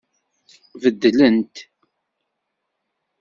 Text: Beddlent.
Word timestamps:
Beddlent. 0.81 1.55